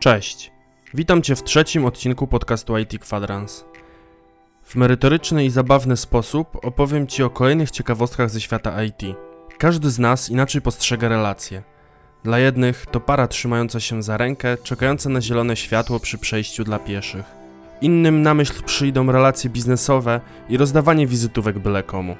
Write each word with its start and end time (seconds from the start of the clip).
Cześć. 0.00 0.52
Witam 0.94 1.22
Cię 1.22 1.36
w 1.36 1.42
trzecim 1.42 1.84
odcinku 1.84 2.26
podcastu 2.26 2.78
IT 2.78 3.08
Quadrans. 3.08 3.64
W 4.64 4.76
merytoryczny 4.76 5.44
i 5.44 5.50
zabawny 5.50 5.96
sposób 5.96 6.64
opowiem 6.64 7.06
Ci 7.06 7.22
o 7.22 7.30
kolejnych 7.30 7.70
ciekawostkach 7.70 8.30
ze 8.30 8.40
świata 8.40 8.84
IT. 8.84 9.02
Każdy 9.58 9.90
z 9.90 9.98
nas 9.98 10.30
inaczej 10.30 10.62
postrzega 10.62 11.08
relacje. 11.08 11.62
Dla 12.24 12.38
jednych 12.38 12.86
to 12.86 13.00
para 13.00 13.28
trzymająca 13.28 13.80
się 13.80 14.02
za 14.02 14.16
rękę, 14.16 14.56
czekająca 14.62 15.08
na 15.08 15.20
zielone 15.20 15.56
światło 15.56 16.00
przy 16.00 16.18
przejściu 16.18 16.64
dla 16.64 16.78
pieszych. 16.78 17.24
Innym 17.80 18.22
na 18.22 18.34
myśl 18.34 18.62
przyjdą 18.62 19.12
relacje 19.12 19.50
biznesowe 19.50 20.20
i 20.48 20.56
rozdawanie 20.56 21.06
wizytówek 21.06 21.58
byle 21.58 21.82
komu. 21.82 22.16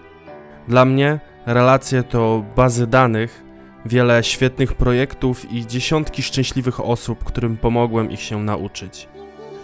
Dla 0.68 0.84
mnie 0.84 1.20
relacje 1.46 2.02
to 2.02 2.44
bazy 2.56 2.86
danych, 2.86 3.49
wiele 3.86 4.24
świetnych 4.24 4.74
projektów 4.74 5.52
i 5.52 5.66
dziesiątki 5.66 6.22
szczęśliwych 6.22 6.80
osób, 6.80 7.24
którym 7.24 7.56
pomogłem 7.56 8.10
ich 8.10 8.20
się 8.20 8.42
nauczyć. 8.42 9.08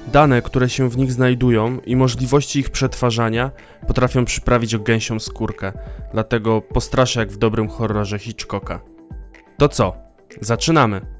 Dane, 0.06 0.42
które 0.42 0.68
się 0.68 0.90
w 0.90 0.96
nich 0.96 1.12
znajdują 1.12 1.80
i 1.80 1.96
możliwości 1.96 2.58
ich 2.58 2.70
przetwarzania 2.70 3.50
potrafią 3.86 4.24
przyprawić 4.24 4.74
o 4.74 4.78
gęsią 4.78 5.18
skórkę, 5.18 5.72
dlatego 6.12 6.60
postraszę 6.60 7.20
jak 7.20 7.32
w 7.32 7.36
dobrym 7.36 7.68
horrorze 7.68 8.18
Hitchcocka. 8.18 8.80
To 9.58 9.68
co? 9.68 9.96
Zaczynamy! 10.40 11.15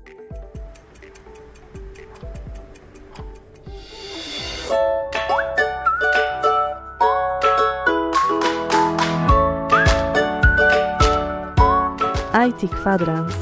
IT 12.48 12.70
Kwadrans. 12.70 13.34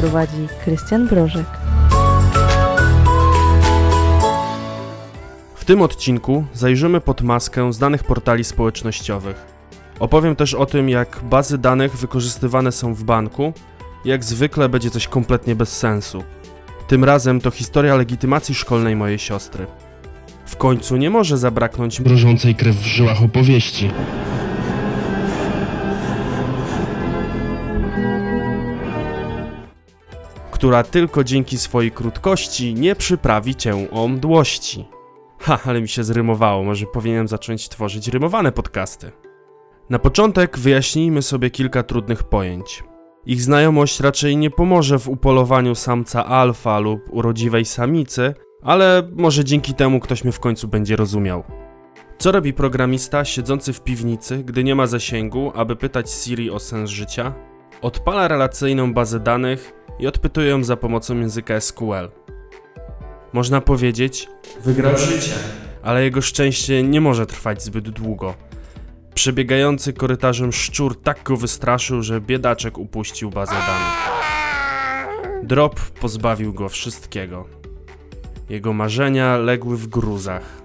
Prowadzi 0.00 0.48
Krystian 0.64 1.08
Brożek. 1.08 1.46
W 5.54 5.64
tym 5.64 5.82
odcinku 5.82 6.44
zajrzymy 6.52 7.00
pod 7.00 7.22
maskę 7.22 7.72
z 7.72 7.78
danych 7.78 8.04
portali 8.04 8.44
społecznościowych. 8.44 9.46
Opowiem 10.00 10.36
też 10.36 10.54
o 10.54 10.66
tym, 10.66 10.88
jak 10.88 11.20
bazy 11.22 11.58
danych 11.58 11.96
wykorzystywane 11.96 12.72
są 12.72 12.94
w 12.94 13.04
banku, 13.04 13.52
jak 14.04 14.24
zwykle 14.24 14.68
będzie 14.68 14.90
coś 14.90 15.08
kompletnie 15.08 15.54
bez 15.54 15.76
sensu. 15.78 16.24
Tym 16.88 17.04
razem 17.04 17.40
to 17.40 17.50
historia 17.50 17.96
legitymacji 17.96 18.54
szkolnej 18.54 18.96
mojej 18.96 19.18
siostry. 19.18 19.66
W 20.46 20.56
końcu 20.56 20.96
nie 20.96 21.10
może 21.10 21.38
zabraknąć 21.38 22.00
mrożącej 22.00 22.54
krew 22.54 22.76
w 22.76 22.86
żyłach 22.86 23.22
opowieści. 23.22 23.90
Która 30.64 30.82
tylko 30.82 31.24
dzięki 31.24 31.58
swojej 31.58 31.90
krótkości 31.90 32.74
nie 32.74 32.96
przyprawi 32.96 33.54
cię 33.54 33.88
o 33.90 34.08
mdłości. 34.08 34.88
Ha, 35.38 35.58
ale 35.64 35.80
mi 35.80 35.88
się 35.88 36.04
zrymowało, 36.04 36.64
może 36.64 36.86
powinienem 36.86 37.28
zacząć 37.28 37.68
tworzyć 37.68 38.08
rymowane 38.08 38.52
podcasty. 38.52 39.12
Na 39.90 39.98
początek 39.98 40.58
wyjaśnijmy 40.58 41.22
sobie 41.22 41.50
kilka 41.50 41.82
trudnych 41.82 42.22
pojęć. 42.22 42.84
Ich 43.26 43.42
znajomość 43.42 44.00
raczej 44.00 44.36
nie 44.36 44.50
pomoże 44.50 44.98
w 44.98 45.08
upolowaniu 45.08 45.74
samca 45.74 46.26
alfa 46.26 46.78
lub 46.78 47.00
urodziwej 47.10 47.64
samicy, 47.64 48.34
ale 48.62 49.08
może 49.12 49.44
dzięki 49.44 49.74
temu 49.74 50.00
ktoś 50.00 50.24
mnie 50.24 50.32
w 50.32 50.40
końcu 50.40 50.68
będzie 50.68 50.96
rozumiał. 50.96 51.44
Co 52.18 52.32
robi 52.32 52.52
programista 52.52 53.24
siedzący 53.24 53.72
w 53.72 53.82
piwnicy, 53.82 54.44
gdy 54.44 54.64
nie 54.64 54.74
ma 54.74 54.86
zasięgu, 54.86 55.52
aby 55.54 55.76
pytać 55.76 56.10
Siri 56.10 56.50
o 56.50 56.58
sens 56.58 56.90
życia? 56.90 57.34
Odpala 57.82 58.28
relacyjną 58.28 58.94
bazę 58.94 59.20
danych 59.20 59.83
i 59.98 60.06
odpytuje 60.06 60.48
ją 60.48 60.64
za 60.64 60.76
pomocą 60.76 61.18
języka 61.18 61.60
SQL. 61.60 62.10
Można 63.32 63.60
powiedzieć, 63.60 64.28
wygrał 64.60 64.98
życie, 64.98 65.34
ale 65.82 66.04
jego 66.04 66.20
szczęście 66.20 66.82
nie 66.82 67.00
może 67.00 67.26
trwać 67.26 67.62
zbyt 67.62 67.88
długo. 67.88 68.34
Przebiegający 69.14 69.92
korytarzem 69.92 70.52
szczur 70.52 71.02
tak 71.02 71.22
go 71.22 71.36
wystraszył, 71.36 72.02
że 72.02 72.20
biedaczek 72.20 72.78
upuścił 72.78 73.30
bazę 73.30 73.52
danych. 73.52 74.24
Drop 75.42 75.80
pozbawił 75.80 76.52
go 76.52 76.68
wszystkiego. 76.68 77.44
Jego 78.48 78.72
marzenia 78.72 79.36
legły 79.36 79.76
w 79.76 79.86
gruzach. 79.86 80.62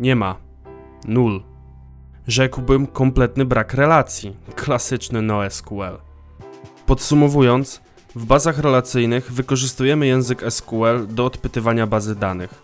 Nie 0.00 0.16
ma. 0.16 0.36
Nul. 1.04 1.42
Rzekłbym 2.26 2.86
kompletny 2.86 3.44
brak 3.44 3.74
relacji. 3.74 4.36
Klasyczny 4.54 5.22
NoSQL. 5.22 5.98
Podsumowując, 6.86 7.80
w 8.14 8.24
bazach 8.24 8.58
relacyjnych 8.58 9.32
wykorzystujemy 9.32 10.06
język 10.06 10.44
SQL 10.48 11.06
do 11.08 11.24
odpytywania 11.24 11.86
bazy 11.86 12.16
danych. 12.16 12.54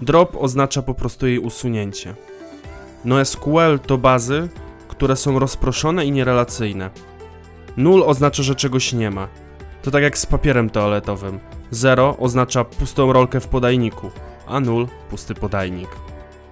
Drop 0.00 0.36
oznacza 0.36 0.82
po 0.82 0.94
prostu 0.94 1.26
jej 1.26 1.38
usunięcie. 1.38 2.14
NoSQL 3.04 3.78
to 3.86 3.98
bazy, 3.98 4.48
które 4.88 5.16
są 5.16 5.38
rozproszone 5.38 6.06
i 6.06 6.12
nierelacyjne. 6.12 6.90
Null 7.76 8.02
oznacza, 8.02 8.42
że 8.42 8.54
czegoś 8.54 8.92
nie 8.92 9.10
ma. 9.10 9.28
To 9.82 9.90
tak 9.90 10.02
jak 10.02 10.18
z 10.18 10.26
papierem 10.26 10.70
toaletowym. 10.70 11.40
Zero 11.70 12.16
oznacza 12.18 12.64
pustą 12.64 13.12
rolkę 13.12 13.40
w 13.40 13.48
podajniku, 13.48 14.10
a 14.46 14.60
null 14.60 14.86
pusty 15.10 15.34
podajnik. 15.34 15.88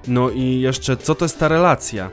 No 0.09 0.31
i 0.31 0.61
jeszcze 0.61 0.97
co 0.97 1.15
to 1.15 1.25
jest 1.25 1.39
ta 1.39 1.49
relacja? 1.49 2.11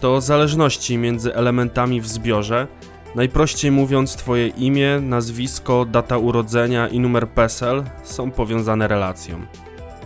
To 0.00 0.20
zależności 0.20 0.98
między 0.98 1.34
elementami 1.34 2.00
w 2.00 2.08
zbiorze, 2.08 2.66
Najprościej 3.14 3.70
mówiąc, 3.70 4.16
Twoje 4.16 4.48
imię, 4.48 5.00
nazwisko, 5.00 5.84
data 5.84 6.18
urodzenia 6.18 6.88
i 6.88 7.00
numer 7.00 7.28
PESEL 7.28 7.84
są 8.02 8.30
powiązane 8.30 8.88
relacją. 8.88 9.46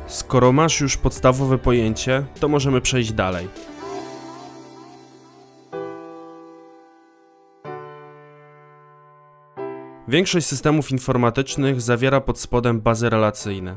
Skoro 0.07 0.53
masz 0.53 0.81
już 0.81 0.97
podstawowe 0.97 1.59
pojęcie, 1.59 2.25
to 2.41 2.49
możemy 2.49 2.81
przejść 2.81 3.13
dalej. 3.13 3.49
Większość 10.09 10.47
systemów 10.47 10.91
informatycznych 10.91 11.81
zawiera 11.81 12.21
pod 12.21 12.41
spodem 12.41 12.81
bazy 12.81 13.11
relacyjne. 13.11 13.77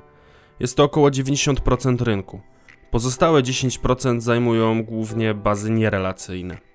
Jest 0.60 0.78
to 0.78 0.84
około 0.84 1.10
90% 1.10 2.02
rynku. 2.02 2.42
Pozostałe 2.92 3.42
10% 3.42 4.20
zajmują 4.20 4.84
głównie 4.84 5.34
bazy 5.34 5.72
nierelacyjne. 5.72 6.69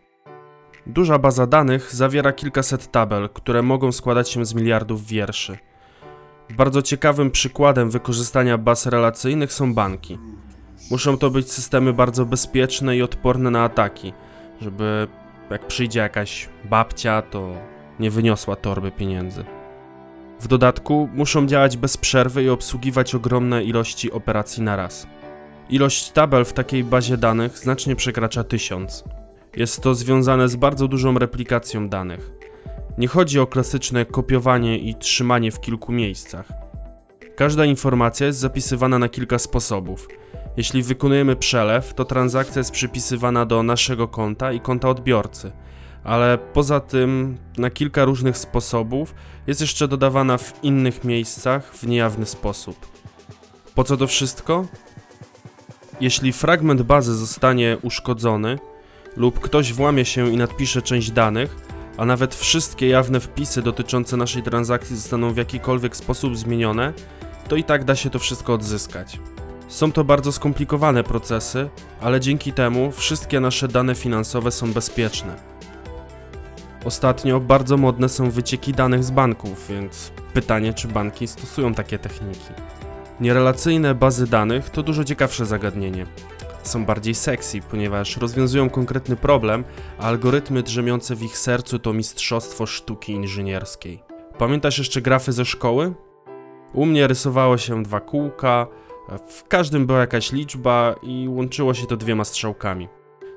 Duża 0.87 1.19
baza 1.19 1.47
danych 1.47 1.95
zawiera 1.95 2.33
kilkaset 2.33 2.91
tabel, 2.91 3.29
które 3.29 3.63
mogą 3.63 3.93
składać 3.93 4.31
się 4.31 4.47
z 4.47 4.55
miliardów 4.55 5.07
wierszy. 5.07 5.59
Bardzo 6.57 6.83
ciekawym 6.83 7.31
przykładem 7.31 7.91
wykorzystania 7.91 8.59
baz 8.59 8.87
relacyjnych 8.87 9.53
są 9.53 9.75
banki. 9.75 10.19
Muszą 10.91 11.19
to 11.19 11.31
być 11.31 11.53
systemy 11.53 11.93
bardzo 11.93 12.27
bezpieczne 12.27 12.97
i 12.97 13.03
odporne 13.03 13.51
na 13.51 13.65
ataki, 13.65 14.13
żeby 14.61 15.09
jak 15.51 15.67
przyjdzie 15.67 16.01
jakaś 16.01 16.49
babcia, 16.65 17.23
to 17.23 17.53
nie 18.01 18.11
wyniosła 18.11 18.57
torby 18.57 18.91
pieniędzy. 18.91 19.45
W 20.41 20.49
dodatku 20.49 21.09
muszą 21.15 21.47
działać 21.47 21.77
bez 21.77 21.97
przerwy 21.97 22.43
i 22.43 22.49
obsługiwać 22.49 23.15
ogromne 23.15 23.65
ilości 23.65 24.13
operacji 24.13 24.63
na 24.63 24.77
raz. 24.77 25.07
Ilość 25.71 26.11
tabel 26.11 26.45
w 26.45 26.53
takiej 26.53 26.85
bazie 26.85 27.17
danych 27.17 27.59
znacznie 27.59 27.97
przekracza 27.97 28.45
tysiąc. 28.45 29.05
Jest 29.57 29.81
to 29.81 29.95
związane 29.95 30.49
z 30.49 30.57
bardzo 30.57 30.89
dużą 30.89 31.19
replikacją 31.19 31.89
danych. 31.89 32.31
Nie 32.99 33.09
chodzi 33.09 33.41
o 33.41 33.47
klasyczne 33.47 34.05
kopiowanie 34.05 34.79
i 34.79 34.95
trzymanie 34.95 35.53
w 35.53 35.61
kilku 35.61 35.93
miejscach. 35.93 36.49
Każda 37.37 37.65
informacja 37.65 38.27
jest 38.27 38.39
zapisywana 38.39 38.99
na 38.99 39.09
kilka 39.09 39.39
sposobów. 39.39 40.09
Jeśli 40.57 40.83
wykonujemy 40.83 41.37
przelew, 41.37 41.95
to 41.95 42.05
transakcja 42.05 42.61
jest 42.61 42.71
przypisywana 42.71 43.47
do 43.47 43.63
naszego 43.63 44.09
konta 44.09 44.53
i 44.53 44.61
konta 44.61 44.89
odbiorcy, 44.89 45.53
ale 46.05 46.39
poza 46.39 46.81
tym 46.81 47.39
na 47.59 47.71
kilka 47.71 48.05
różnych 48.05 48.39
sposobów 48.39 49.15
jest 49.47 49.61
jeszcze 49.61 49.89
dodawana 49.89 50.39
w 50.39 50.65
innych 50.65 51.05
miejscach 51.05 51.75
w 51.75 51.87
niejawny 51.87 52.27
sposób. 52.27 52.77
Po 53.75 53.85
co 53.85 53.97
to 53.97 54.07
wszystko? 54.07 54.67
Jeśli 56.01 56.33
fragment 56.33 56.83
bazy 56.83 57.15
zostanie 57.15 57.79
uszkodzony, 57.83 58.59
lub 59.17 59.41
ktoś 59.41 59.73
włamie 59.73 60.05
się 60.05 60.33
i 60.33 60.37
nadpisze 60.37 60.83
część 60.83 61.11
danych, 61.11 61.57
a 61.97 62.05
nawet 62.05 62.35
wszystkie 62.35 62.89
jawne 62.89 63.21
wpisy 63.21 63.63
dotyczące 63.63 64.17
naszej 64.17 64.43
transakcji 64.43 64.97
zostaną 64.97 65.33
w 65.33 65.37
jakikolwiek 65.37 65.97
sposób 65.97 66.37
zmienione, 66.37 66.93
to 67.49 67.57
i 67.57 67.65
tak 67.65 67.85
da 67.85 67.97
się 67.97 68.11
to 68.11 68.19
wszystko 68.19 68.55
odzyskać. 68.55 69.19
Są 69.69 69.93
to 69.93 70.05
bardzo 70.05 70.33
skomplikowane 70.33 71.05
procesy, 71.05 71.69
ale 72.01 72.21
dzięki 72.21 72.53
temu 72.53 72.93
wszystkie 72.93 73.41
nasze 73.41 73.69
dane 73.69 73.95
finansowe 73.95 74.51
są 74.51 74.73
bezpieczne. 74.73 75.37
Ostatnio 76.85 77.41
bardzo 77.41 77.77
modne 77.77 78.09
są 78.09 78.31
wycieki 78.31 78.73
danych 78.73 79.05
z 79.05 79.11
banków, 79.11 79.67
więc 79.69 80.13
pytanie, 80.35 80.75
czy 80.75 80.89
banki 80.89 81.29
stosują 81.29 81.75
takie 81.75 81.99
techniki. 81.99 82.53
Nierelacyjne 83.21 83.95
bazy 83.95 84.27
danych 84.27 84.71
to 84.71 84.83
dużo 84.83 85.05
ciekawsze 85.05 85.47
zagadnienie 85.47 86.07
są 86.69 86.85
bardziej 86.85 87.15
sexy, 87.15 87.61
ponieważ 87.71 88.17
rozwiązują 88.17 88.71
konkretny 88.71 89.17
problem, 89.17 89.65
a 89.99 90.03
algorytmy 90.03 90.63
drzemiące 90.63 91.15
w 91.15 91.23
ich 91.23 91.39
sercu 91.39 91.79
to 91.79 91.93
mistrzostwo 91.93 92.67
sztuki 92.67 93.13
inżynierskiej. 93.13 94.03
Pamiętasz 94.39 94.79
jeszcze 94.79 95.03
grafy 95.03 95.33
ze 95.33 95.45
szkoły? 95.45 95.95
U 96.75 96.87
mnie 96.87 97.07
rysowało 97.07 97.59
się 97.59 97.83
dwa 97.83 98.01
kółka, 98.01 98.67
w 99.29 99.49
każdym 99.49 99.87
była 99.87 99.99
jakaś 99.99 100.33
liczba 100.33 100.95
i 101.03 101.29
łączyło 101.29 101.75
się 101.75 101.87
to 101.87 101.97
dwiema 101.97 102.25
strzałkami. 102.25 102.89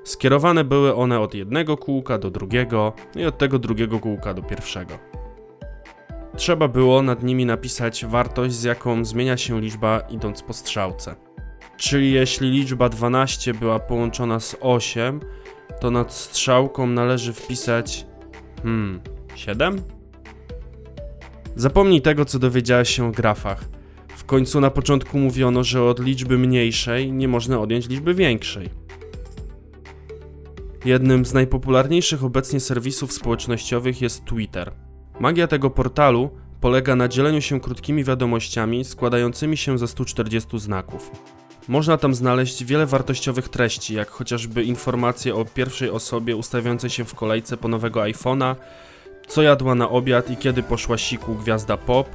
Skierowane 0.04 0.64
były 0.64 0.94
one 0.94 1.20
od 1.20 1.34
jednego 1.34 1.76
kółka 1.76 2.18
do 2.18 2.30
drugiego 2.30 2.92
i 3.16 3.24
od 3.24 3.38
tego 3.38 3.58
drugiego 3.58 3.98
kółka 3.98 4.34
do 4.34 4.42
pierwszego. 4.42 4.94
Trzeba 6.36 6.68
było 6.68 7.02
nad 7.02 7.22
nimi 7.22 7.46
napisać 7.46 8.06
wartość, 8.06 8.54
z 8.54 8.62
jaką 8.62 9.04
zmienia 9.04 9.36
się 9.36 9.60
liczba 9.60 10.00
idąc 10.10 10.42
po 10.42 10.52
strzałce. 10.52 11.27
Czyli 11.78 12.12
jeśli 12.12 12.50
liczba 12.50 12.88
12 12.88 13.54
była 13.54 13.78
połączona 13.78 14.40
z 14.40 14.56
8, 14.60 15.20
to 15.80 15.90
nad 15.90 16.12
strzałką 16.12 16.86
należy 16.86 17.32
wpisać 17.32 18.06
hmm, 18.62 19.00
7? 19.34 19.82
Zapomnij 21.56 22.02
tego, 22.02 22.24
co 22.24 22.38
dowiedziałeś 22.38 22.88
się 22.88 23.08
o 23.08 23.10
grafach. 23.10 23.64
W 24.08 24.24
końcu 24.24 24.60
na 24.60 24.70
początku 24.70 25.18
mówiono, 25.18 25.64
że 25.64 25.82
od 25.82 26.00
liczby 26.00 26.38
mniejszej 26.38 27.12
nie 27.12 27.28
można 27.28 27.60
odjąć 27.60 27.88
liczby 27.88 28.14
większej. 28.14 28.68
Jednym 30.84 31.24
z 31.24 31.32
najpopularniejszych 31.32 32.24
obecnie 32.24 32.60
serwisów 32.60 33.12
społecznościowych 33.12 34.02
jest 34.02 34.24
Twitter. 34.24 34.72
Magia 35.20 35.46
tego 35.46 35.70
portalu 35.70 36.30
polega 36.60 36.96
na 36.96 37.08
dzieleniu 37.08 37.40
się 37.40 37.60
krótkimi 37.60 38.04
wiadomościami 38.04 38.84
składającymi 38.84 39.56
się 39.56 39.78
ze 39.78 39.88
140 39.88 40.58
znaków. 40.58 41.10
Można 41.68 41.96
tam 41.96 42.14
znaleźć 42.14 42.64
wiele 42.64 42.86
wartościowych 42.86 43.48
treści, 43.48 43.94
jak 43.94 44.10
chociażby 44.10 44.64
informacje 44.64 45.34
o 45.34 45.44
pierwszej 45.44 45.90
osobie 45.90 46.36
ustawiającej 46.36 46.90
się 46.90 47.04
w 47.04 47.14
kolejce 47.14 47.56
po 47.56 47.68
nowego 47.68 48.00
iPhone'a, 48.00 48.54
co 49.28 49.42
jadła 49.42 49.74
na 49.74 49.88
obiad 49.88 50.30
i 50.30 50.36
kiedy 50.36 50.62
poszła 50.62 50.98
siku 50.98 51.34
gwiazda 51.34 51.76
pop 51.76 52.08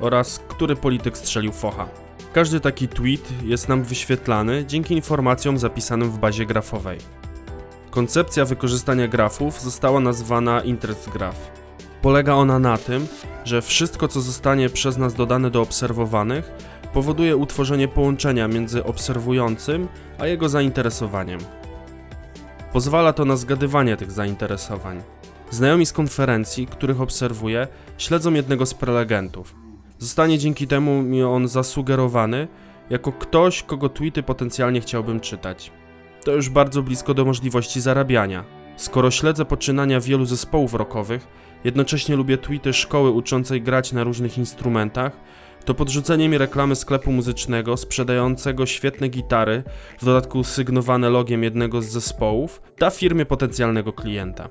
oraz 0.00 0.40
który 0.48 0.76
polityk 0.76 1.18
strzelił 1.18 1.52
focha. 1.52 1.88
Każdy 2.32 2.60
taki 2.60 2.88
tweet 2.88 3.32
jest 3.44 3.68
nam 3.68 3.82
wyświetlany 3.82 4.64
dzięki 4.66 4.94
informacjom 4.94 5.58
zapisanym 5.58 6.10
w 6.10 6.18
bazie 6.18 6.46
grafowej. 6.46 6.98
Koncepcja 7.90 8.44
wykorzystania 8.44 9.08
grafów 9.08 9.60
została 9.60 10.00
nazwana 10.00 10.60
Interest 10.60 11.08
Graph. 11.08 11.50
Polega 12.02 12.34
ona 12.34 12.58
na 12.58 12.78
tym, 12.78 13.06
że 13.44 13.62
wszystko 13.62 14.08
co 14.08 14.20
zostanie 14.20 14.68
przez 14.68 14.96
nas 14.96 15.14
dodane 15.14 15.50
do 15.50 15.62
obserwowanych 15.62 16.50
powoduje 16.96 17.36
utworzenie 17.36 17.88
połączenia 17.88 18.48
między 18.48 18.84
obserwującym 18.84 19.88
a 20.18 20.26
jego 20.26 20.48
zainteresowaniem. 20.48 21.40
Pozwala 22.72 23.12
to 23.12 23.24
na 23.24 23.36
zgadywanie 23.36 23.96
tych 23.96 24.10
zainteresowań. 24.10 25.02
Znajomi 25.50 25.86
z 25.86 25.92
konferencji, 25.92 26.66
których 26.66 27.00
obserwuję, 27.00 27.68
śledzą 27.98 28.34
jednego 28.34 28.66
z 28.66 28.74
prelegentów. 28.74 29.54
Zostanie 29.98 30.38
dzięki 30.38 30.66
temu 30.66 31.02
mi 31.02 31.22
on 31.22 31.48
zasugerowany 31.48 32.48
jako 32.90 33.12
ktoś, 33.12 33.62
kogo 33.62 33.88
tweety 33.88 34.22
potencjalnie 34.22 34.80
chciałbym 34.80 35.20
czytać. 35.20 35.72
To 36.24 36.32
już 36.32 36.48
bardzo 36.48 36.82
blisko 36.82 37.14
do 37.14 37.24
możliwości 37.24 37.80
zarabiania. 37.80 38.44
Skoro 38.76 39.10
śledzę 39.10 39.44
poczynania 39.44 40.00
wielu 40.00 40.24
zespołów 40.24 40.74
rockowych, 40.74 41.26
jednocześnie 41.64 42.16
lubię 42.16 42.38
tweety 42.38 42.72
szkoły 42.72 43.10
uczącej 43.10 43.62
grać 43.62 43.92
na 43.92 44.04
różnych 44.04 44.38
instrumentach, 44.38 45.12
to 45.66 45.74
podrzucenie 45.74 46.28
mi 46.28 46.38
reklamy 46.38 46.76
sklepu 46.76 47.12
muzycznego 47.12 47.76
sprzedającego 47.76 48.66
świetne 48.66 49.08
gitary, 49.08 49.62
w 50.00 50.04
dodatku 50.04 50.44
sygnowane 50.44 51.10
logiem 51.10 51.42
jednego 51.42 51.82
z 51.82 51.86
zespołów, 51.86 52.62
da 52.78 52.90
firmie 52.90 53.26
potencjalnego 53.26 53.92
klienta. 53.92 54.48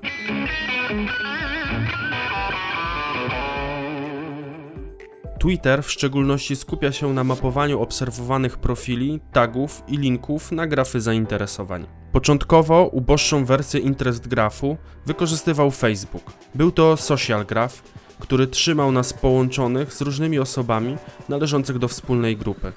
Twitter 5.40 5.82
w 5.82 5.90
szczególności 5.90 6.56
skupia 6.56 6.92
się 6.92 7.12
na 7.12 7.24
mapowaniu 7.24 7.80
obserwowanych 7.80 8.58
profili, 8.58 9.20
tagów 9.32 9.82
i 9.88 9.96
linków 9.96 10.52
na 10.52 10.66
grafy 10.66 11.00
zainteresowań. 11.00 11.86
Początkowo 12.12 12.88
uboższą 12.92 13.44
wersję 13.44 13.80
Interest 13.80 14.28
Graphu 14.28 14.76
wykorzystywał 15.06 15.70
Facebook. 15.70 16.32
Był 16.54 16.72
to 16.72 16.96
social 16.96 17.46
graph, 17.46 17.82
który 18.18 18.46
trzymał 18.46 18.92
nas 18.92 19.12
połączonych 19.12 19.94
z 19.94 20.00
różnymi 20.00 20.38
osobami 20.38 20.96
należących 21.28 21.78
do 21.78 21.88
wspólnej 21.88 22.36
grupy. 22.36 22.72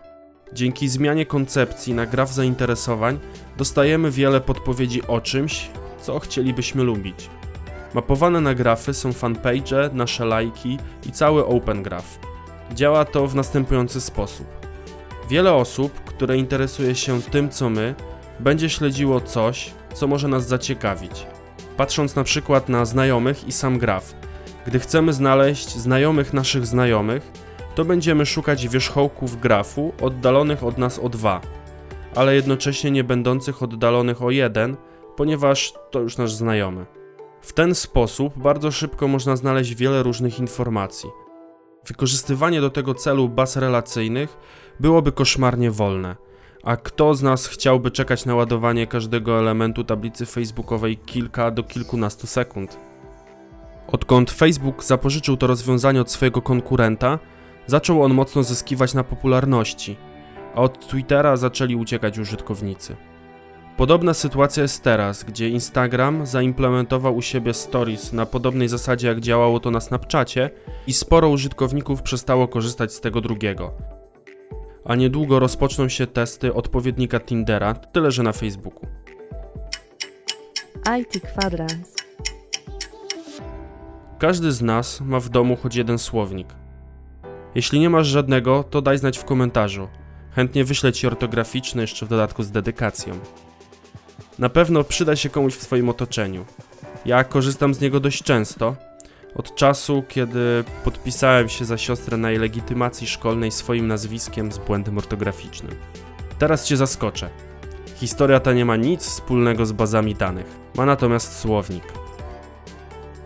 Dzięki 0.53 0.89
zmianie 0.89 1.25
koncepcji 1.25 1.93
na 1.93 2.05
graf 2.05 2.33
zainteresowań 2.33 3.19
dostajemy 3.57 4.11
wiele 4.11 4.41
podpowiedzi 4.41 5.07
o 5.07 5.21
czymś, 5.21 5.69
co 6.01 6.19
chcielibyśmy 6.19 6.83
lubić. 6.83 7.29
Mapowane 7.93 8.41
na 8.41 8.53
grafy 8.53 8.93
są 8.93 9.13
fanpage, 9.13 9.89
nasze 9.93 10.25
lajki 10.25 10.77
i 11.05 11.11
cały 11.11 11.45
Open 11.45 11.83
Graph. 11.83 12.19
Działa 12.73 13.05
to 13.05 13.27
w 13.27 13.35
następujący 13.35 14.01
sposób. 14.01 14.47
Wiele 15.29 15.53
osób, 15.53 15.93
które 15.93 16.37
interesuje 16.37 16.95
się 16.95 17.21
tym 17.21 17.49
co 17.49 17.69
my, 17.69 17.95
będzie 18.39 18.69
śledziło 18.69 19.21
coś, 19.21 19.73
co 19.93 20.07
może 20.07 20.27
nas 20.27 20.47
zaciekawić. 20.47 21.27
Patrząc 21.77 22.15
na 22.15 22.23
przykład 22.23 22.69
na 22.69 22.85
znajomych 22.85 23.47
i 23.47 23.51
sam 23.51 23.77
graf, 23.77 24.13
gdy 24.65 24.79
chcemy 24.79 25.13
znaleźć 25.13 25.75
znajomych 25.75 26.33
naszych 26.33 26.65
znajomych, 26.65 27.31
to 27.75 27.85
będziemy 27.85 28.25
szukać 28.25 28.67
wierzchołków 28.67 29.39
grafu 29.39 29.93
oddalonych 30.01 30.63
od 30.63 30.77
nas 30.77 30.99
o 30.99 31.09
2, 31.09 31.41
ale 32.15 32.35
jednocześnie 32.35 32.91
nie 32.91 33.03
będących 33.03 33.63
oddalonych 33.63 34.21
o 34.21 34.31
1, 34.31 34.77
ponieważ 35.15 35.73
to 35.91 35.99
już 35.99 36.17
nasz 36.17 36.33
znajomy. 36.33 36.85
W 37.41 37.53
ten 37.53 37.75
sposób 37.75 38.37
bardzo 38.37 38.71
szybko 38.71 39.07
można 39.07 39.35
znaleźć 39.35 39.75
wiele 39.75 40.03
różnych 40.03 40.39
informacji. 40.39 41.09
Wykorzystywanie 41.87 42.61
do 42.61 42.69
tego 42.69 42.93
celu 42.93 43.29
baz 43.29 43.55
relacyjnych 43.55 44.37
byłoby 44.79 45.11
koszmarnie 45.11 45.71
wolne. 45.71 46.15
A 46.63 46.77
kto 46.77 47.15
z 47.15 47.23
nas 47.23 47.47
chciałby 47.47 47.91
czekać 47.91 48.25
na 48.25 48.35
ładowanie 48.35 48.87
każdego 48.87 49.39
elementu 49.39 49.83
tablicy 49.83 50.25
facebookowej 50.25 50.97
kilka 50.97 51.51
do 51.51 51.63
kilkunastu 51.63 52.27
sekund? 52.27 52.88
Odkąd 53.91 54.31
Facebook 54.31 54.83
zapożyczył 54.83 55.37
to 55.37 55.47
rozwiązanie 55.47 56.01
od 56.01 56.11
swojego 56.11 56.41
konkurenta, 56.41 57.19
zaczął 57.67 58.03
on 58.03 58.13
mocno 58.13 58.43
zyskiwać 58.43 58.93
na 58.93 59.03
popularności, 59.03 59.97
a 60.55 60.61
od 60.61 60.87
Twittera 60.87 61.37
zaczęli 61.37 61.75
uciekać 61.75 62.19
użytkownicy. 62.19 62.95
Podobna 63.77 64.13
sytuacja 64.13 64.63
jest 64.63 64.83
teraz, 64.83 65.23
gdzie 65.23 65.49
Instagram 65.49 66.25
zaimplementował 66.25 67.15
u 67.15 67.21
siebie 67.21 67.53
Stories 67.53 68.13
na 68.13 68.25
podobnej 68.25 68.67
zasadzie 68.67 69.07
jak 69.07 69.19
działało 69.19 69.59
to 69.59 69.71
na 69.71 69.79
Snapchacie 69.79 70.49
i 70.87 70.93
sporo 70.93 71.29
użytkowników 71.29 72.01
przestało 72.01 72.47
korzystać 72.47 72.93
z 72.93 73.01
tego 73.01 73.21
drugiego. 73.21 73.73
A 74.85 74.95
niedługo 74.95 75.39
rozpoczną 75.39 75.89
się 75.89 76.07
testy 76.07 76.53
odpowiednika 76.53 77.19
Tindera, 77.19 77.73
tyle 77.73 78.11
że 78.11 78.23
na 78.23 78.31
Facebooku. 78.31 78.87
IT 80.99 81.21
Kwadrans. 81.21 81.98
Każdy 84.19 84.51
z 84.51 84.61
nas 84.61 85.01
ma 85.01 85.19
w 85.19 85.29
domu 85.29 85.57
choć 85.63 85.75
jeden 85.75 85.99
słownik. 85.99 86.47
Jeśli 87.55 87.79
nie 87.79 87.89
masz 87.89 88.07
żadnego, 88.07 88.63
to 88.63 88.81
daj 88.81 88.97
znać 88.97 89.17
w 89.17 89.25
komentarzu. 89.25 89.87
Chętnie 90.31 90.63
wyślę 90.63 90.93
ci 90.93 91.07
ortograficzny 91.07 91.81
jeszcze 91.81 92.05
w 92.05 92.09
dodatku 92.09 92.43
z 92.43 92.51
dedykacją. 92.51 93.19
Na 94.39 94.49
pewno 94.49 94.83
przyda 94.83 95.15
się 95.15 95.29
komuś 95.29 95.53
w 95.53 95.61
Twoim 95.61 95.89
otoczeniu. 95.89 96.45
Ja 97.05 97.23
korzystam 97.23 97.73
z 97.73 97.81
niego 97.81 97.99
dość 97.99 98.23
często. 98.23 98.75
Od 99.35 99.55
czasu, 99.55 100.03
kiedy 100.07 100.63
podpisałem 100.83 101.49
się 101.49 101.65
za 101.65 101.77
siostrę 101.77 102.17
na 102.17 102.29
jej 102.29 102.39
legitymacji 102.39 103.07
szkolnej 103.07 103.51
swoim 103.51 103.87
nazwiskiem 103.87 104.51
z 104.51 104.57
błędem 104.57 104.97
ortograficznym. 104.97 105.75
Teraz 106.39 106.65
Cię 106.65 106.77
zaskoczę. 106.77 107.29
Historia 107.95 108.39
ta 108.39 108.53
nie 108.53 108.65
ma 108.65 108.75
nic 108.75 109.01
wspólnego 109.01 109.65
z 109.65 109.71
bazami 109.71 110.15
danych. 110.15 110.59
Ma 110.75 110.85
natomiast 110.85 111.39
słownik. 111.39 112.08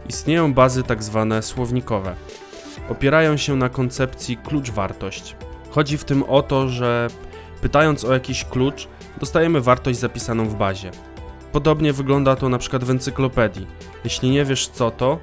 Istnieją 0.10 0.54
bazy 0.54 0.84
tak 0.84 1.04
zwane 1.04 1.44
słownikowe. 1.44 2.16
Opierają 2.90 3.38
się 3.38 3.56
na 3.56 3.70
koncepcji 3.70 4.38
klucz-wartość. 4.38 5.36
Chodzi 5.72 5.98
w 5.98 6.06
tym 6.06 6.24
o 6.24 6.42
to, 6.42 6.68
że 6.68 7.08
pytając 7.62 8.06
o 8.06 8.14
jakiś 8.14 8.46
klucz, 8.46 8.88
dostajemy 9.20 9.62
wartość 9.62 10.00
zapisaną 10.00 10.46
w 10.46 10.56
bazie. 10.56 10.92
Podobnie 11.52 11.94
wygląda 11.94 12.36
to 12.36 12.50
na 12.50 12.58
przykład 12.58 12.84
w 12.84 12.90
encyklopedii. 12.90 13.68
Jeśli 14.04 14.30
nie 14.30 14.46
wiesz 14.46 14.68
co 14.68 14.92
to, 14.92 15.20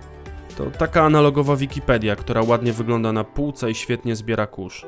to 0.57 0.71
taka 0.71 1.03
analogowa 1.03 1.57
Wikipedia, 1.57 2.17
która 2.17 2.43
ładnie 2.43 2.73
wygląda 2.73 3.13
na 3.13 3.25
półce 3.25 3.71
i 3.71 3.75
świetnie 3.75 4.17
zbiera 4.17 4.47
kurz. 4.47 4.87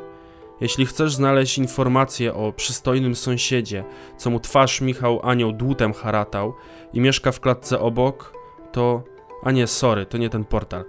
Jeśli 0.60 0.86
chcesz 0.86 1.14
znaleźć 1.14 1.58
informacje 1.58 2.34
o 2.34 2.52
przystojnym 2.52 3.16
sąsiedzie, 3.16 3.84
co 4.16 4.30
mu 4.30 4.40
twarz 4.40 4.80
Michał 4.80 5.20
Anioł 5.22 5.52
dłutem 5.52 5.92
haratał 5.92 6.54
i 6.92 7.00
mieszka 7.00 7.32
w 7.32 7.40
klatce 7.40 7.80
obok, 7.80 8.32
to... 8.72 9.11
A 9.42 9.52
nie, 9.52 9.66
sorry, 9.66 10.06
to 10.06 10.18
nie 10.18 10.30
ten 10.30 10.44
portal. 10.44 10.84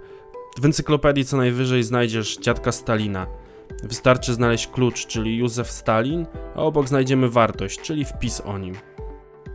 W 0.60 0.64
encyklopedii 0.64 1.24
co 1.24 1.36
najwyżej 1.36 1.82
znajdziesz 1.82 2.38
dziadka 2.38 2.72
Stalina. 2.72 3.26
Wystarczy 3.82 4.34
znaleźć 4.34 4.66
klucz, 4.66 5.06
czyli 5.06 5.38
Józef 5.38 5.70
Stalin, 5.70 6.26
a 6.54 6.58
obok 6.58 6.88
znajdziemy 6.88 7.28
wartość, 7.28 7.80
czyli 7.80 8.04
wpis 8.04 8.40
o 8.40 8.58
nim. 8.58 8.74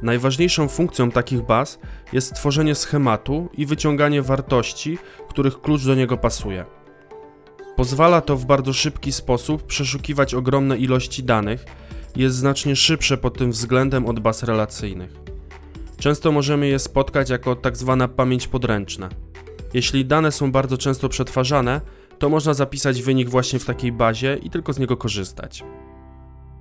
Najważniejszą 0.02 0.68
funkcją 0.68 1.12
takich 1.12 1.42
baz 1.42 1.80
jest 2.14 2.34
tworzenie 2.34 2.76
schematu 2.76 3.50
i 3.58 3.66
wyciąganie 3.66 4.22
wartości, 4.22 4.98
których 5.30 5.62
klucz 5.62 5.86
do 5.86 5.96
niego 5.96 6.18
pasuje. 6.18 6.66
Pozwala 7.76 8.22
to 8.22 8.36
w 8.38 8.46
bardzo 8.46 8.74
szybki 8.74 9.12
sposób 9.12 9.64
przeszukiwać 9.64 10.34
ogromne 10.34 10.78
ilości 10.78 11.24
danych 11.24 11.66
jest 12.16 12.36
znacznie 12.36 12.76
szybsze 12.76 13.18
pod 13.18 13.38
tym 13.38 13.52
względem 13.52 14.06
od 14.06 14.20
baz 14.20 14.44
relacyjnych. 14.44 15.12
Często 16.00 16.32
możemy 16.32 16.68
je 16.68 16.80
spotkać 16.80 17.30
jako 17.30 17.56
tak 17.56 17.78
zwana 17.78 18.08
pamięć 18.08 18.48
podręczna. 18.48 19.10
Jeśli 19.74 20.06
dane 20.06 20.32
są 20.32 20.52
bardzo 20.52 20.78
często 20.78 21.10
przetwarzane, 21.10 21.82
to 22.20 22.30
można 22.30 22.54
zapisać 22.54 23.02
wynik 23.02 23.30
właśnie 23.30 23.60
w 23.60 23.66
takiej 23.66 23.92
bazie 23.92 24.38
i 24.44 24.50
tylko 24.50 24.74
z 24.74 24.80
niego 24.80 24.98
korzystać. 24.98 25.64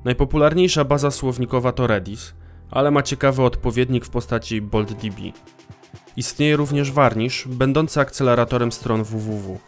Najpopularniejsza 0.05 0.85
baza 0.85 1.11
słownikowa 1.11 1.73
to 1.73 1.87
Redis, 1.87 2.35
ale 2.71 2.91
ma 2.91 3.03
ciekawy 3.03 3.43
odpowiednik 3.43 4.05
w 4.05 4.11
postaci 4.11 4.61
BoldDB. 4.61 5.21
Istnieje 6.17 6.57
również 6.57 6.93
Varnish, 6.93 7.49
będący 7.49 8.01
akceleratorem 8.01 8.73
stron 8.73 9.05
www. 9.05 9.59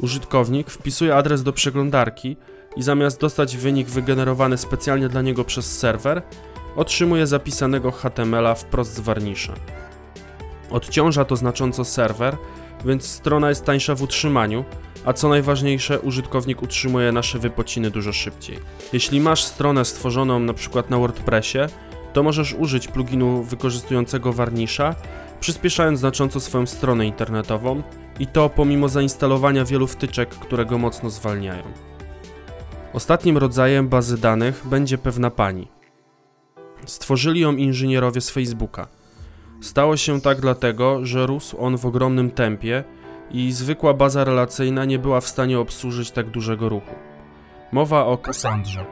Użytkownik 0.00 0.70
wpisuje 0.70 1.16
adres 1.16 1.42
do 1.42 1.52
przeglądarki 1.52 2.36
i 2.76 2.82
zamiast 2.82 3.20
dostać 3.20 3.56
wynik 3.56 3.88
wygenerowany 3.88 4.58
specjalnie 4.58 5.08
dla 5.08 5.22
niego 5.22 5.44
przez 5.44 5.78
serwer, 5.78 6.22
otrzymuje 6.76 7.26
zapisanego 7.26 7.90
HTML-a 7.90 8.54
wprost 8.54 8.94
z 8.94 9.00
Varnisha. 9.00 9.54
Odciąża 10.70 11.24
to 11.24 11.36
znacząco 11.36 11.84
serwer, 11.84 12.36
więc 12.84 13.04
strona 13.06 13.48
jest 13.48 13.64
tańsza 13.64 13.94
w 13.94 14.02
utrzymaniu, 14.02 14.64
a 15.04 15.12
co 15.12 15.28
najważniejsze, 15.28 16.00
użytkownik 16.00 16.62
utrzymuje 16.62 17.12
nasze 17.12 17.38
wypociny 17.38 17.90
dużo 17.90 18.12
szybciej. 18.12 18.58
Jeśli 18.92 19.20
masz 19.20 19.44
stronę 19.44 19.84
stworzoną 19.84 20.36
np. 20.36 20.82
na 20.90 20.98
WordPressie, 20.98 21.58
to 22.12 22.22
możesz 22.22 22.54
użyć 22.54 22.88
pluginu 22.88 23.42
wykorzystującego 23.42 24.32
Varnisha, 24.32 24.94
przyspieszając 25.40 25.98
znacząco 25.98 26.40
swoją 26.40 26.66
stronę 26.66 27.06
internetową 27.06 27.82
i 28.18 28.26
to 28.26 28.48
pomimo 28.50 28.88
zainstalowania 28.88 29.64
wielu 29.64 29.86
wtyczek, 29.86 30.28
które 30.28 30.66
go 30.66 30.78
mocno 30.78 31.10
zwalniają. 31.10 31.62
Ostatnim 32.92 33.38
rodzajem 33.38 33.88
bazy 33.88 34.18
danych 34.18 34.62
będzie 34.66 34.98
pewna 34.98 35.30
pani. 35.30 35.75
Stworzyli 36.86 37.40
ją 37.40 37.56
inżynierowie 37.56 38.20
z 38.20 38.30
Facebooka. 38.30 38.88
Stało 39.60 39.96
się 39.96 40.20
tak 40.20 40.40
dlatego, 40.40 41.06
że 41.06 41.26
rósł 41.26 41.56
on 41.60 41.78
w 41.78 41.86
ogromnym 41.86 42.30
tempie 42.30 42.84
i 43.30 43.52
zwykła 43.52 43.94
baza 43.94 44.24
relacyjna 44.24 44.84
nie 44.84 44.98
była 44.98 45.20
w 45.20 45.28
stanie 45.28 45.58
obsłużyć 45.58 46.10
tak 46.10 46.30
dużego 46.30 46.68
ruchu. 46.68 46.94
Mowa 47.72 48.06
o 48.06 48.18
Cassandrze. 48.18 48.86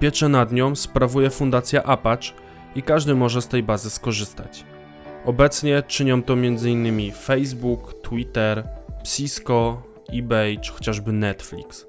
Pieczę 0.00 0.28
nad 0.28 0.52
nią 0.52 0.74
sprawuje 0.74 1.30
fundacja 1.30 1.82
Apache 1.82 2.32
i 2.74 2.82
każdy 2.82 3.14
może 3.14 3.42
z 3.42 3.48
tej 3.48 3.62
bazy 3.62 3.90
skorzystać. 3.90 4.64
Obecnie 5.24 5.82
czynią 5.82 6.22
to 6.22 6.32
m.in. 6.32 7.12
Facebook, 7.12 7.94
Twitter, 8.02 8.68
Cisco, 9.04 9.82
eBay 10.12 10.58
czy 10.60 10.72
chociażby 10.72 11.12
Netflix. 11.12 11.86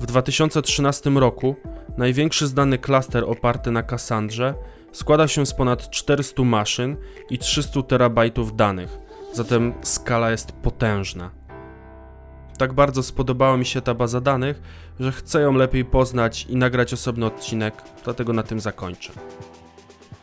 W 0.00 0.06
2013 0.06 1.10
roku 1.10 1.56
największy 1.96 2.46
znany 2.46 2.78
klaster 2.78 3.24
oparty 3.24 3.70
na 3.70 3.82
Cassandrze 3.82 4.54
składa 4.92 5.28
się 5.28 5.46
z 5.46 5.54
ponad 5.54 5.90
400 5.90 6.42
maszyn 6.42 6.96
i 7.30 7.38
300 7.38 7.82
terabajtów 7.82 8.56
danych, 8.56 8.98
zatem 9.32 9.72
skala 9.82 10.30
jest 10.30 10.52
potężna. 10.52 11.30
Tak 12.58 12.72
bardzo 12.72 13.02
spodobała 13.02 13.56
mi 13.56 13.66
się 13.66 13.80
ta 13.80 13.94
baza 13.94 14.20
danych, 14.20 14.62
że 15.00 15.12
chcę 15.12 15.40
ją 15.40 15.52
lepiej 15.52 15.84
poznać 15.84 16.46
i 16.48 16.56
nagrać 16.56 16.92
osobny 16.92 17.26
odcinek, 17.26 17.74
dlatego 18.04 18.32
na 18.32 18.42
tym 18.42 18.60
zakończę. 18.60 19.12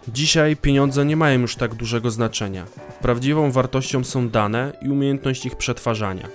Dzisiaj 0.08 0.56
pieniądze 0.56 1.06
nie 1.06 1.16
mają 1.16 1.40
już 1.40 1.56
tak 1.56 1.76
dużego 1.76 2.12
znaczenia. 2.12 2.66
Prawdziwą 3.02 3.52
wartością 3.52 4.04
są 4.04 4.30
dane 4.30 4.74
i 4.82 4.90
umiejętność 4.90 5.46
ich 5.46 5.56
przetwarzania. 5.56 6.28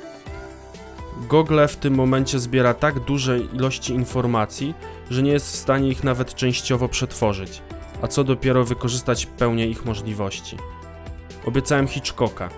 Google 1.29 1.61
w 1.69 1.77
tym 1.77 1.95
momencie 1.95 2.39
zbiera 2.39 2.75
tak 2.75 3.01
duże 3.01 3.39
ilości 3.39 3.93
informacji, 3.93 4.75
że 5.11 5.23
nie 5.23 5.33
jest 5.33 5.53
w 5.53 5.57
stanie 5.57 5.89
ich 5.89 6.05
nawet 6.05 6.35
częściowo 6.35 6.89
przetworzyć, 6.89 7.63
a 8.03 8.09
co 8.09 8.25
dopiero 8.25 8.65
wykorzystać 8.65 9.27
pełnię 9.27 9.67
ich 9.67 9.85
możliwości. 9.85 10.57
Obiecałem 11.47 11.89
Hitchcocka. 11.89 12.49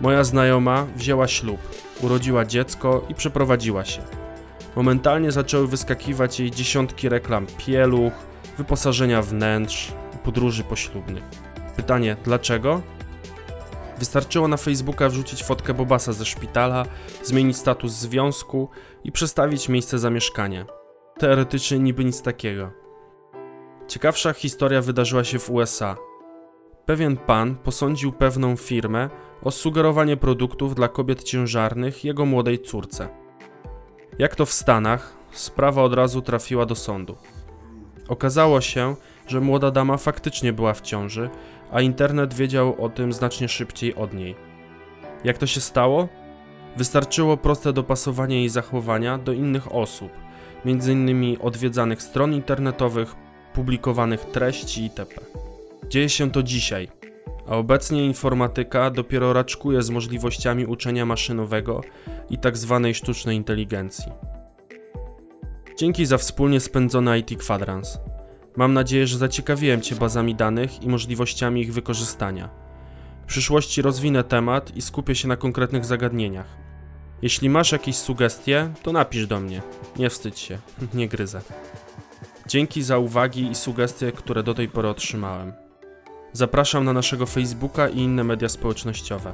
Moja 0.00 0.24
znajoma 0.24 0.86
wzięła 0.96 1.28
ślub, 1.28 1.60
urodziła 2.00 2.44
dziecko 2.44 3.04
i 3.08 3.14
przeprowadziła 3.14 3.84
się. 3.84 4.02
Momentalnie 4.76 5.32
zaczęły 5.32 5.68
wyskakiwać 5.68 6.40
jej 6.40 6.50
dziesiątki 6.50 7.08
reklam 7.08 7.46
pieluch, 7.66 8.12
wyposażenia 8.58 9.22
wnętrz, 9.22 9.92
podróży 10.24 10.64
poślubnych. 10.64 11.24
Pytanie, 11.76 12.16
dlaczego? 12.24 12.82
Wystarczyło 14.00 14.48
na 14.48 14.56
Facebooka 14.56 15.08
wrzucić 15.08 15.44
fotkę 15.44 15.74
Bobasa 15.74 16.12
ze 16.12 16.24
szpitala, 16.24 16.86
zmienić 17.22 17.56
status 17.56 17.92
związku 17.92 18.68
i 19.04 19.12
przestawić 19.12 19.68
miejsce 19.68 19.98
zamieszkania. 19.98 20.66
Teoretycznie 21.18 21.78
niby 21.78 22.04
nic 22.04 22.22
takiego. 22.22 22.70
Ciekawsza 23.88 24.32
historia 24.32 24.82
wydarzyła 24.82 25.24
się 25.24 25.38
w 25.38 25.50
USA. 25.50 25.96
Pewien 26.86 27.16
pan 27.16 27.56
posądził 27.56 28.12
pewną 28.12 28.56
firmę 28.56 29.10
o 29.42 29.50
sugerowanie 29.50 30.16
produktów 30.16 30.74
dla 30.74 30.88
kobiet 30.88 31.22
ciężarnych 31.22 32.04
jego 32.04 32.26
młodej 32.26 32.58
córce. 32.58 33.08
Jak 34.18 34.36
to 34.36 34.46
w 34.46 34.52
Stanach, 34.52 35.16
sprawa 35.32 35.82
od 35.82 35.94
razu 35.94 36.22
trafiła 36.22 36.66
do 36.66 36.74
sądu. 36.74 37.16
Okazało 38.08 38.60
się, 38.60 38.96
że 39.26 39.40
młoda 39.40 39.70
dama 39.70 39.96
faktycznie 39.96 40.52
była 40.52 40.74
w 40.74 40.80
ciąży, 40.80 41.30
a 41.72 41.80
internet 41.80 42.34
wiedział 42.34 42.84
o 42.84 42.88
tym 42.88 43.12
znacznie 43.12 43.48
szybciej 43.48 43.94
od 43.94 44.14
niej. 44.14 44.34
Jak 45.24 45.38
to 45.38 45.46
się 45.46 45.60
stało? 45.60 46.08
Wystarczyło 46.76 47.36
proste 47.36 47.72
dopasowanie 47.72 48.36
jej 48.36 48.48
zachowania 48.48 49.18
do 49.18 49.32
innych 49.32 49.74
osób, 49.74 50.12
m.in. 50.64 51.36
odwiedzanych 51.40 52.02
stron 52.02 52.34
internetowych, 52.34 53.14
publikowanych 53.54 54.20
treści 54.20 54.82
itp. 54.82 55.14
Dzieje 55.88 56.08
się 56.08 56.30
to 56.30 56.42
dzisiaj, 56.42 56.88
a 57.48 57.56
obecnie 57.56 58.06
informatyka 58.06 58.90
dopiero 58.90 59.32
raczkuje 59.32 59.82
z 59.82 59.90
możliwościami 59.90 60.66
uczenia 60.66 61.06
maszynowego 61.06 61.80
i 62.30 62.38
tzw. 62.38 62.80
Tak 62.82 62.94
sztucznej 62.94 63.36
inteligencji. 63.36 64.12
Dzięki 65.78 66.06
za 66.06 66.18
wspólnie 66.18 66.60
spędzony 66.60 67.18
IT 67.18 67.38
kwadrans. 67.38 67.98
Mam 68.56 68.74
nadzieję, 68.74 69.06
że 69.06 69.18
zaciekawiłem 69.18 69.80
Cię 69.80 69.96
bazami 69.96 70.34
danych 70.34 70.82
i 70.82 70.88
możliwościami 70.88 71.60
ich 71.60 71.72
wykorzystania. 71.72 72.48
W 73.22 73.26
przyszłości 73.26 73.82
rozwinę 73.82 74.24
temat 74.24 74.76
i 74.76 74.82
skupię 74.82 75.14
się 75.14 75.28
na 75.28 75.36
konkretnych 75.36 75.84
zagadnieniach. 75.84 76.56
Jeśli 77.22 77.50
masz 77.50 77.72
jakieś 77.72 77.96
sugestie, 77.96 78.72
to 78.82 78.92
napisz 78.92 79.26
do 79.26 79.40
mnie. 79.40 79.62
Nie 79.96 80.10
wstydź 80.10 80.38
się, 80.38 80.58
nie 80.94 81.08
gryzę. 81.08 81.40
Dzięki 82.46 82.82
za 82.82 82.98
uwagi 82.98 83.50
i 83.50 83.54
sugestie, 83.54 84.12
które 84.12 84.42
do 84.42 84.54
tej 84.54 84.68
pory 84.68 84.88
otrzymałem. 84.88 85.52
Zapraszam 86.32 86.84
na 86.84 86.92
naszego 86.92 87.26
Facebooka 87.26 87.88
i 87.88 87.98
inne 87.98 88.24
media 88.24 88.48
społecznościowe. 88.48 89.32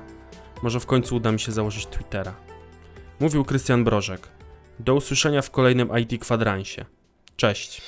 Może 0.62 0.80
w 0.80 0.86
końcu 0.86 1.16
uda 1.16 1.32
mi 1.32 1.40
się 1.40 1.52
założyć 1.52 1.86
Twittera. 1.86 2.34
Mówił 3.20 3.44
Krystian 3.44 3.84
Brożek. 3.84 4.28
Do 4.78 4.94
usłyszenia 4.94 5.42
w 5.42 5.50
kolejnym 5.50 5.90
IT 5.98 6.20
kwadransie. 6.20 6.84
Cześć. 7.36 7.82